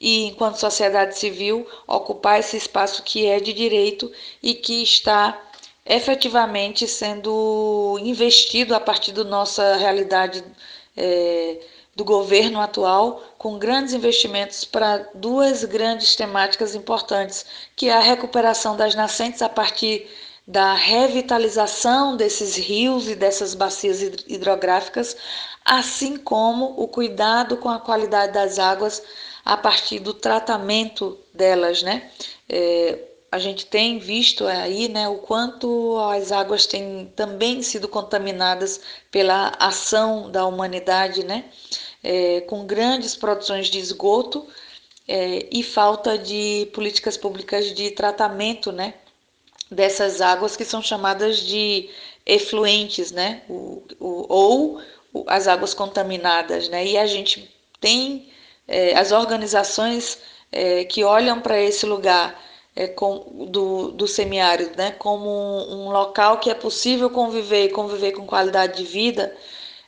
[0.04, 4.12] e, enquanto sociedade civil, ocupar esse espaço que é de direito
[4.44, 5.42] e que está
[5.86, 10.44] efetivamente sendo investido a partir da nossa realidade
[10.98, 11.58] é,
[11.96, 18.76] do governo atual, com grandes investimentos para duas grandes temáticas importantes, que é a recuperação
[18.76, 20.06] das nascentes a partir
[20.46, 25.16] da revitalização desses rios e dessas bacias hidrográficas,
[25.64, 29.02] assim como o cuidado com a qualidade das águas
[29.44, 32.10] a partir do tratamento delas, né?
[32.50, 33.00] É,
[33.32, 38.80] a gente tem visto aí né, o quanto as águas têm também sido contaminadas
[39.12, 41.46] pela ação da humanidade, né?
[42.04, 44.46] é, com grandes produções de esgoto
[45.08, 48.96] é, e falta de políticas públicas de tratamento né,
[49.72, 51.90] dessas águas que são chamadas de
[52.26, 54.82] efluentes, né, o, o, ou
[55.28, 56.68] as águas contaminadas.
[56.68, 58.30] Né, e a gente tem
[58.68, 60.20] é, as organizações
[60.52, 62.40] é, que olham para esse lugar
[62.76, 67.70] é, com, do, do semiárido né, como um, um, local que é possível conviver e
[67.70, 69.36] conviver com qualidade de vida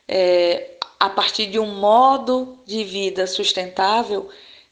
[0.08, 4.28] é, a partir de um modo de vida sustentável,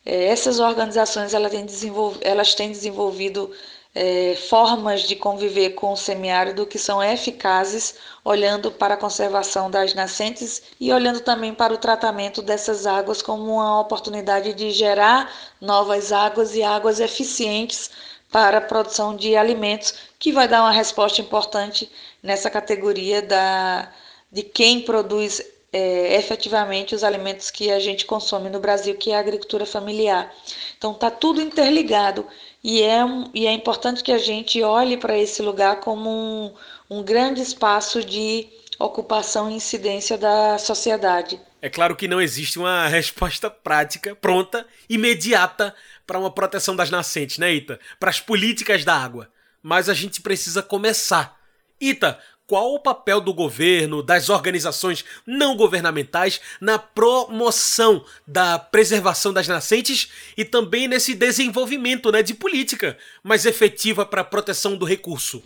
[0.06, 3.50] é, essas organizações elas têm, desenvolvido
[3.94, 9.94] é, formas de conviver com o semiárido que são eficazes, olhando para a conservação das
[9.94, 16.10] nascentes e olhando também para o tratamento dessas águas como uma oportunidade de gerar novas
[16.10, 17.90] águas e águas eficientes
[18.32, 21.88] para a produção de alimentos, que vai dar uma resposta importante
[22.20, 23.92] nessa categoria da,
[24.32, 25.40] de quem produz
[25.72, 30.32] é, efetivamente os alimentos que a gente consome no Brasil, que é a agricultura familiar.
[30.76, 32.26] Então está tudo interligado
[32.64, 33.00] e é,
[33.34, 36.54] e é importante que a gente olhe para esse lugar como um,
[36.88, 38.48] um grande espaço de
[38.78, 41.38] ocupação e incidência da sociedade.
[41.60, 45.74] É claro que não existe uma resposta prática, pronta, imediata
[46.06, 47.78] para uma proteção das nascentes, né, Ita?
[48.00, 49.28] Para as políticas da água.
[49.62, 51.38] Mas a gente precisa começar.
[51.78, 59.48] Ita, qual o papel do governo, das organizações não governamentais na promoção da preservação das
[59.48, 65.42] nascentes e também nesse desenvolvimento né, de política mais efetiva para a proteção do recurso?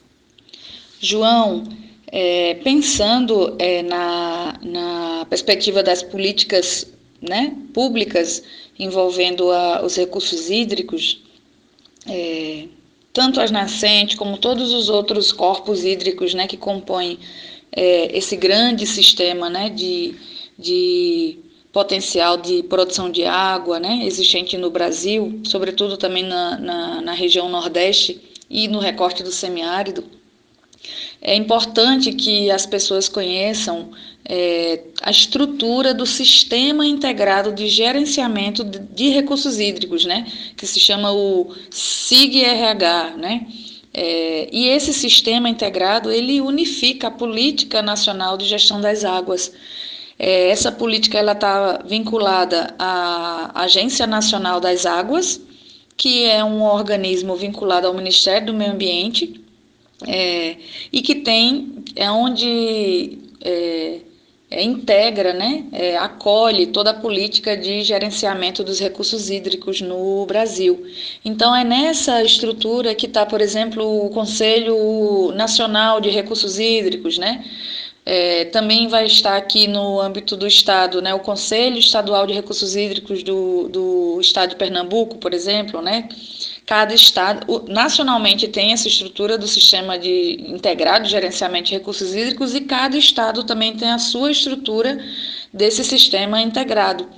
[1.01, 1.65] João,
[2.09, 8.43] é, pensando é, na, na perspectiva das políticas né, públicas
[8.79, 11.23] envolvendo a, os recursos hídricos,
[12.07, 12.67] é,
[13.13, 17.19] tanto as nascentes como todos os outros corpos hídricos né, que compõem
[17.73, 20.15] é, esse grande sistema né, de,
[20.59, 21.39] de
[21.73, 27.49] potencial de produção de água né, existente no Brasil, sobretudo também na, na, na região
[27.49, 30.05] Nordeste e no recorte do semiárido.
[31.21, 33.91] É importante que as pessoas conheçam
[34.29, 41.11] é, a estrutura do Sistema Integrado de Gerenciamento de, Recursos Hídricos, né, que se chama
[41.13, 43.47] o SIG-RH, né,
[43.95, 49.51] é, e esse sistema integrado ele unifica a política nacional de gestão das águas.
[50.19, 55.41] É, essa política ela está vinculada à Agência Nacional das Águas,
[55.97, 59.41] que é um organismo vinculado ao Ministério do Meio Ambiente
[60.07, 60.57] é,
[60.93, 63.19] e que tem é onde
[64.51, 70.87] é, integra, né, é, acolhe toda a política de gerenciamento dos recursos hídricos no Brasil.
[71.25, 77.45] Então, é nessa estrutura que está, por exemplo, o Conselho Nacional de Recursos Hídricos, né?
[78.07, 82.75] É, também vai estar aqui no âmbito do Estado, né, o Conselho Estadual de Recursos
[82.75, 86.09] Hídricos do, do Estado de Pernambuco, por exemplo, né,
[86.69, 92.55] Cada estado, nacionalmente, tem essa estrutura do sistema de integrado de gerenciamento de recursos hídricos
[92.55, 95.03] e cada estado também tem a sua estrutura
[95.51, 97.09] desse sistema integrado.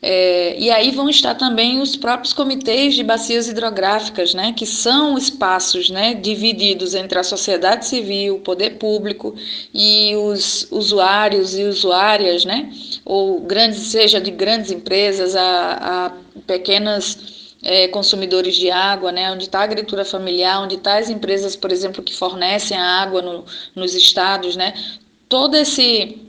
[0.00, 5.18] É, e aí vão estar também os próprios comitês de bacias hidrográficas, né, que são
[5.18, 9.34] espaços né, divididos entre a sociedade civil, o poder público
[9.74, 12.72] e os usuários e usuárias, né,
[13.04, 16.12] ou grandes, seja de grandes empresas a, a
[16.46, 21.56] pequenas é, consumidores de água, né, onde está a agricultura familiar, onde está as empresas,
[21.56, 23.44] por exemplo, que fornecem a água no,
[23.74, 24.74] nos estados, né,
[25.28, 26.22] todo esse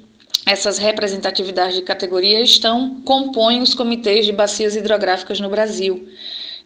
[0.45, 6.07] essas representatividades de categoria estão compõem os comitês de bacias hidrográficas no Brasil.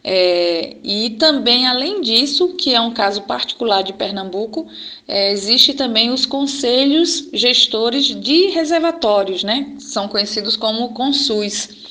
[0.04, 4.66] É, e também, além disso, que é um caso particular de Pernambuco,
[5.06, 9.74] é, existe também os conselhos gestores de reservatórios, né?
[9.78, 11.81] São conhecidos como CONSUS.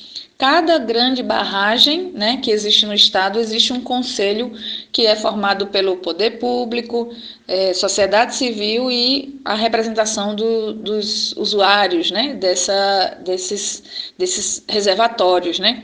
[0.42, 4.52] Cada grande barragem né, que existe no estado, existe um conselho
[4.92, 7.14] que é formado pelo poder público,
[7.48, 13.84] é, sociedade civil e a representação do, dos usuários né, dessa, desses,
[14.18, 15.60] desses reservatórios.
[15.60, 15.84] Né?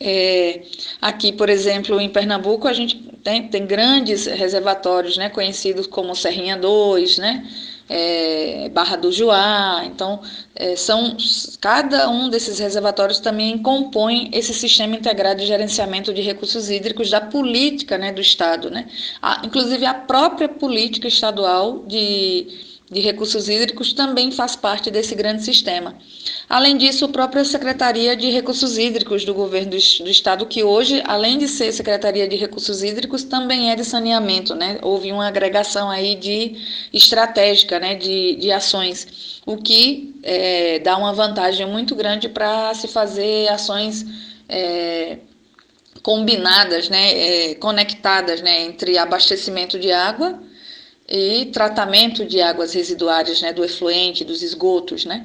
[0.00, 0.62] É,
[1.00, 6.56] aqui, por exemplo, em Pernambuco, a gente tem, tem grandes reservatórios né, conhecidos como Serrinha
[6.56, 7.46] 2, né?
[7.88, 9.82] É, Barra do Juá.
[9.84, 10.20] Então,
[10.54, 11.16] é, são
[11.60, 17.20] cada um desses reservatórios também compõe esse sistema integrado de gerenciamento de recursos hídricos da
[17.20, 18.70] política né, do Estado.
[18.70, 18.86] Né?
[19.22, 25.42] A, inclusive, a própria política estadual de de Recursos Hídricos também faz parte desse grande
[25.42, 25.96] sistema.
[26.48, 31.02] Além disso, a própria Secretaria de Recursos Hídricos do Governo do, do Estado, que hoje,
[31.04, 34.78] além de ser Secretaria de Recursos Hídricos, também é de saneamento, né?
[34.82, 36.56] Houve uma agregação aí de
[36.92, 42.86] estratégica, né, de, de ações, o que é, dá uma vantagem muito grande para se
[42.86, 44.06] fazer ações
[44.48, 45.18] é,
[46.02, 50.40] combinadas, né, é, conectadas, né, entre abastecimento de água
[51.08, 55.24] e tratamento de águas residuárias, né, do efluente, dos esgotos, né.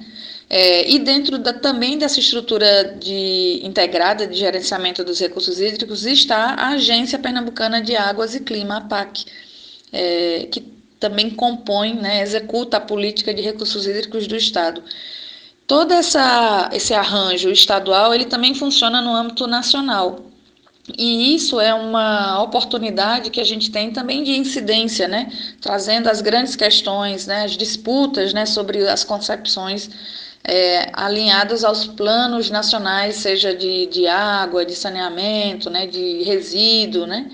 [0.50, 6.56] É, e dentro da, também dessa estrutura de, integrada de gerenciamento dos recursos hídricos está
[6.56, 9.26] a Agência Pernambucana de Águas e Clima, a PAC,
[9.94, 10.62] é, que
[11.00, 14.84] também compõe, né, executa a política de recursos hídricos do Estado.
[15.66, 20.31] Todo essa, esse arranjo estadual ele também funciona no âmbito nacional.
[20.98, 25.32] E isso é uma oportunidade que a gente tem também de incidência, né?
[25.60, 27.44] trazendo as grandes questões, né?
[27.44, 28.46] as disputas né?
[28.46, 29.90] sobre as concepções
[30.44, 35.86] é, alinhadas aos planos nacionais, seja de, de água, de saneamento, né?
[35.88, 37.06] de resíduo.
[37.06, 37.30] Né?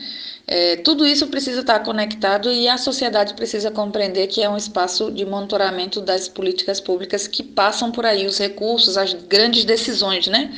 [0.49, 5.12] É, tudo isso precisa estar conectado e a sociedade precisa compreender que é um espaço
[5.12, 10.49] de monitoramento das políticas públicas que passam por aí, os recursos, as grandes decisões, né?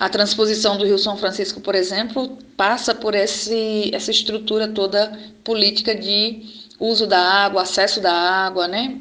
[0.00, 5.12] A transposição do Rio São Francisco, por exemplo, passa por esse, essa estrutura toda
[5.44, 6.42] política de
[6.80, 8.98] uso da água, acesso da água, né?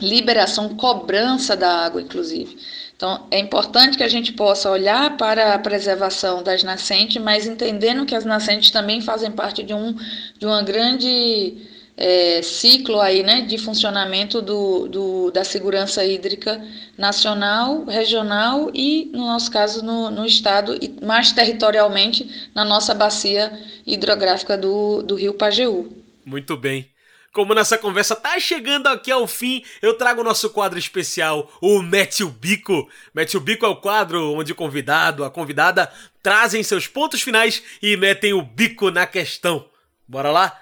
[0.00, 2.56] liberação, cobrança da água, inclusive.
[2.96, 8.04] Então, é importante que a gente possa olhar para a preservação das nascentes, mas entendendo
[8.04, 9.94] que as nascentes também fazem parte de um
[10.38, 11.56] de uma grande
[12.00, 19.26] é, ciclo aí, né, de funcionamento do, do, da segurança hídrica nacional, regional e, no
[19.26, 23.52] nosso caso, no, no estado e mais territorialmente na nossa bacia
[23.86, 25.92] hidrográfica do, do rio Pajeú.
[26.24, 26.88] Muito bem.
[27.34, 31.80] Como nossa conversa tá chegando aqui ao fim, eu trago o nosso quadro especial, o
[31.82, 32.88] Mete o Bico.
[33.14, 35.92] Mete o Bico é o quadro onde o convidado, a convidada,
[36.22, 39.68] trazem seus pontos finais e metem o bico na questão.
[40.08, 40.58] Bora lá?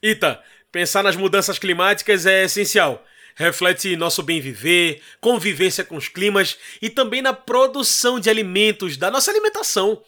[0.00, 0.40] Ita,
[0.78, 3.04] Pensar nas mudanças climáticas é essencial.
[3.34, 9.10] Reflete nosso bem viver, convivência com os climas e também na produção de alimentos, da
[9.10, 10.00] nossa alimentação.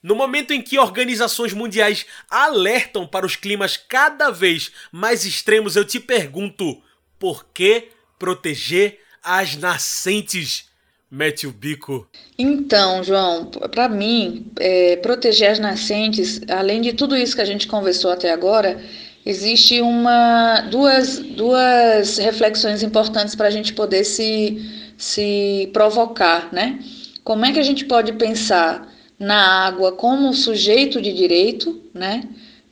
[0.00, 5.84] No momento em que organizações mundiais alertam para os climas cada vez mais extremos, eu
[5.84, 6.80] te pergunto:
[7.18, 10.70] por que proteger as nascentes?
[11.10, 12.08] Mete o bico.
[12.38, 17.66] Então, João, para mim, é, proteger as nascentes, além de tudo isso que a gente
[17.66, 18.80] conversou até agora,
[19.24, 26.78] existe uma duas, duas reflexões importantes para a gente poder se, se provocar, né?
[27.22, 32.22] Como é que a gente pode pensar na água como sujeito de direito, né?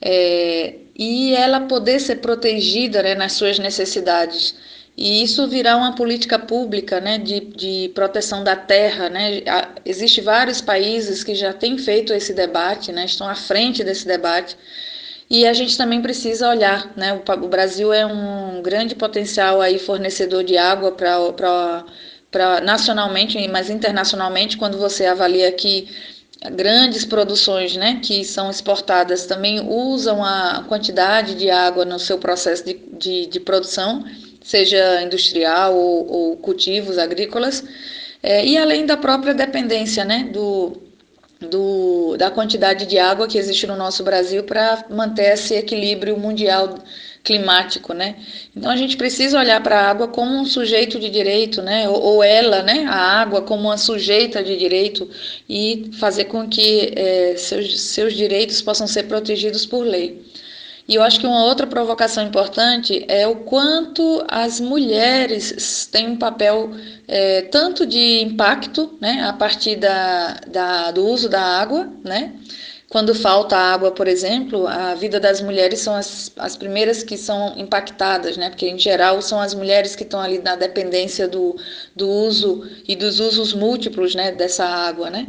[0.00, 4.54] É, e ela poder ser protegida né, nas suas necessidades.
[4.96, 9.08] E isso virá uma política pública né, de, de proteção da terra.
[9.08, 9.42] Né?
[9.84, 14.56] Existem vários países que já têm feito esse debate, né, estão à frente desse debate.
[15.32, 17.14] E a gente também precisa olhar, né?
[17.14, 24.76] O, Brasil é um grande potencial aí fornecedor de água para nacionalmente, mas internacionalmente, quando
[24.76, 25.88] você avalia que
[26.50, 32.66] grandes produções né, que são exportadas também usam a quantidade de água no seu processo
[32.66, 34.04] de, de, de produção,
[34.42, 37.64] seja industrial ou, ou cultivos agrícolas,
[38.22, 40.81] é, e além da própria dependência né, do,
[41.48, 46.78] do, da quantidade de água que existe no nosso Brasil para manter esse equilíbrio mundial
[47.24, 48.16] climático, né?
[48.54, 51.88] Então a gente precisa olhar para a água como um sujeito de direito, né?
[51.88, 52.84] Ou, ou, ela, né?
[52.88, 55.08] A água como uma sujeita de direito
[55.48, 60.20] e fazer com que é, seus, seus direitos possam ser protegidos por lei.
[60.88, 66.16] E eu acho que uma outra provocação importante é o quanto as mulheres têm um
[66.16, 66.70] papel
[67.06, 72.32] é, tanto de impacto, né, a partir da, da, do uso da água, né,
[72.92, 77.54] quando falta água, por exemplo, a vida das mulheres são as, as primeiras que são
[77.56, 78.50] impactadas, né?
[78.50, 81.56] Porque, em geral, são as mulheres que estão ali na dependência do,
[81.96, 85.26] do uso e dos usos múltiplos né, dessa água, né?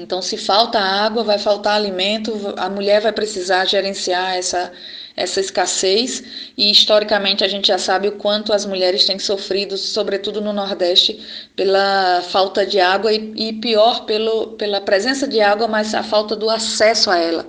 [0.00, 4.72] Então, se falta água, vai faltar alimento, a mulher vai precisar gerenciar essa,
[5.16, 6.22] essa escassez
[6.56, 11.18] e historicamente a gente já sabe o quanto as mulheres têm sofrido, sobretudo no Nordeste,
[11.56, 16.36] pela falta de água e, e pior pelo, pela presença de água, mas a falta
[16.36, 17.46] do acesso a ela.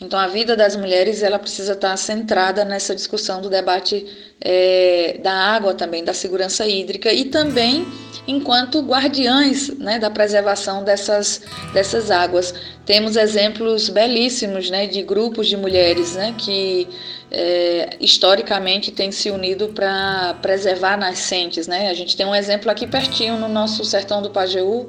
[0.00, 4.06] Então a vida das mulheres ela precisa estar centrada nessa discussão do debate
[4.40, 7.84] é, da água também, da segurança hídrica e também
[8.28, 11.40] enquanto guardiães né, da preservação dessas,
[11.72, 12.54] dessas águas.
[12.84, 16.86] Temos exemplos belíssimos né, de grupos de mulheres né, que
[17.30, 21.66] é, historicamente têm se unido para preservar nascentes.
[21.66, 21.88] Né?
[21.88, 24.88] A gente tem um exemplo aqui pertinho no nosso sertão do Pajeú,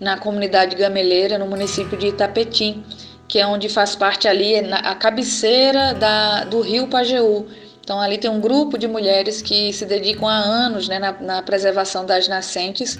[0.00, 2.82] na comunidade gameleira, no município de Itapetim,
[3.28, 7.46] que é onde faz parte ali a cabeceira da, do rio Pajeú.
[7.88, 11.42] Então, ali tem um grupo de mulheres que se dedicam há anos né, na, na,
[11.42, 12.98] preservação das nascentes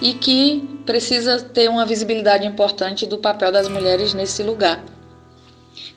[0.00, 4.82] e que precisa ter uma visibilidade importante do papel das mulheres nesse lugar.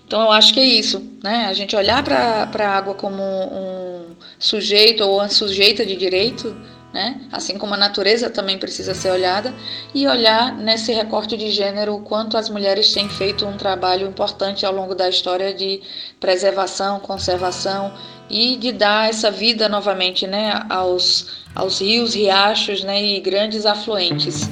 [0.06, 1.46] Então, eu acho que é isso, né?
[1.46, 6.54] A gente olhar para a água como um sujeito ou uma sujeita de direito
[6.94, 7.20] né?
[7.32, 9.54] Assim como a natureza também precisa ser olhada
[9.94, 14.66] e olhar nesse recorte de gênero o quanto as mulheres têm feito um trabalho importante
[14.66, 15.82] ao longo da história de
[16.20, 17.91] preservação, conservação
[18.30, 24.50] e de dar essa vida novamente, né, aos aos rios, riachos, né, e grandes afluentes.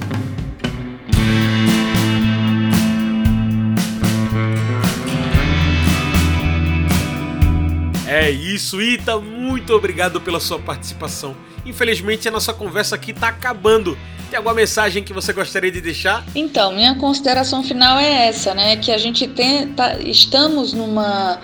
[8.12, 11.34] É isso, Ita, muito obrigado pela sua participação.
[11.64, 13.96] Infelizmente a nossa conversa aqui está acabando.
[14.28, 16.22] Tem alguma mensagem que você gostaria de deixar?
[16.34, 18.76] Então, minha consideração final é essa, né?
[18.76, 21.40] Que a gente tem, tá, estamos numa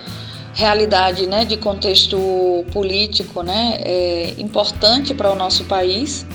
[0.53, 2.19] realidade, né, de contexto
[2.71, 6.27] político, né, é, importante para o nosso país.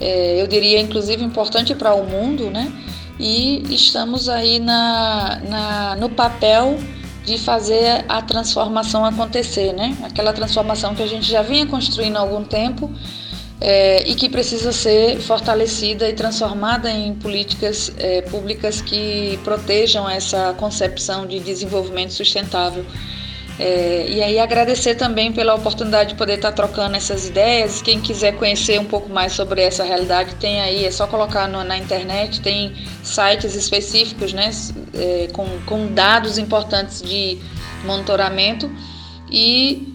[0.00, 2.72] É, eu diria, inclusive, importante para o mundo, né?
[3.20, 6.78] E estamos aí na, na, no papel
[7.24, 9.96] de fazer a transformação acontecer, né?
[10.02, 12.90] Aquela transformação que a gente já vinha construindo há algum tempo
[13.60, 20.54] é, e que precisa ser fortalecida e transformada em políticas é, públicas que protejam essa
[20.58, 22.84] concepção de desenvolvimento sustentável.
[23.58, 27.80] É, e aí agradecer também pela oportunidade de poder estar trocando essas ideias.
[27.80, 31.62] Quem quiser conhecer um pouco mais sobre essa realidade, tem aí, é só colocar no,
[31.62, 34.50] na internet, tem sites específicos né,
[34.94, 37.38] é, com, com dados importantes de
[37.84, 38.70] monitoramento
[39.30, 39.94] e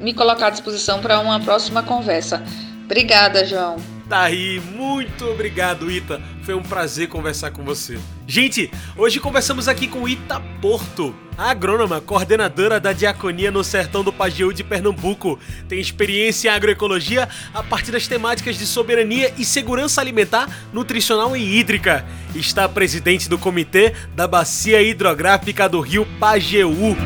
[0.00, 2.42] me colocar à disposição para uma próxima conversa.
[2.84, 3.97] Obrigada, João.
[4.08, 6.18] Tá aí, muito obrigado, Ita.
[6.42, 7.98] Foi um prazer conversar com você.
[8.26, 14.10] Gente, hoje conversamos aqui com Ita Porto, a agrônoma, coordenadora da Diaconia no Sertão do
[14.10, 15.38] Pajeú de Pernambuco.
[15.68, 21.58] Tem experiência em agroecologia a partir das temáticas de soberania e segurança alimentar, nutricional e
[21.58, 22.06] hídrica.
[22.34, 26.96] Está presidente do Comitê da Bacia Hidrográfica do Rio Pajeú.